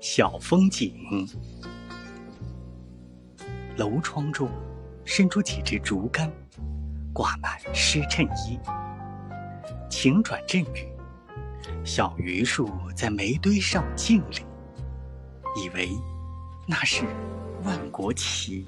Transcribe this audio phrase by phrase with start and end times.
[0.00, 1.26] 小风景，
[3.76, 4.48] 楼窗中
[5.04, 6.30] 伸出几支竹竿，
[7.12, 8.58] 挂满湿衬衣。
[9.90, 10.88] 晴转阵雨，
[11.84, 14.36] 小榆树在煤堆上敬礼，
[15.62, 15.88] 以为
[16.66, 17.04] 那是
[17.64, 18.66] 万国旗。